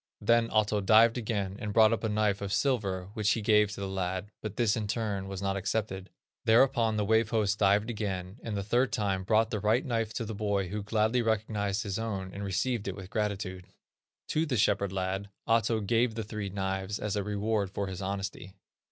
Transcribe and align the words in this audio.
Then 0.19 0.49
Ahto 0.49 0.83
dived 0.83 1.15
again, 1.19 1.57
and 1.59 1.73
brought 1.75 1.93
up 1.93 2.03
a 2.03 2.09
knife 2.09 2.41
of 2.41 2.51
silver, 2.51 3.09
which 3.13 3.33
he 3.33 3.41
gave 3.43 3.69
to 3.73 3.81
the 3.81 3.87
lad, 3.87 4.31
but 4.41 4.55
this 4.55 4.75
in 4.75 4.87
turn 4.87 5.27
was 5.27 5.43
not 5.43 5.55
accepted. 5.55 6.09
Thereupon 6.43 6.97
the 6.97 7.05
Wave 7.05 7.29
host 7.29 7.59
dived 7.59 7.87
again, 7.91 8.39
and 8.41 8.57
the 8.57 8.63
third 8.63 8.91
time 8.91 9.23
brought 9.23 9.51
the 9.51 9.59
right 9.59 9.85
knife 9.85 10.11
to 10.15 10.25
the 10.25 10.33
boy 10.33 10.69
who 10.69 10.81
gladly 10.81 11.21
recognized 11.21 11.83
his 11.83 11.99
own, 11.99 12.33
and 12.33 12.43
received 12.43 12.87
it 12.87 12.95
with 12.95 13.11
gratitude. 13.11 13.67
To 14.29 14.47
the 14.47 14.57
shepherd 14.57 14.91
lad 14.91 15.29
Ahto 15.47 15.85
gave 15.85 16.15
the 16.15 16.23
three 16.23 16.49
knives 16.49 16.97
as 16.97 17.15
a 17.15 17.21
reward 17.23 17.69
for 17.69 17.85
his 17.85 18.01
honesty. 18.01 18.55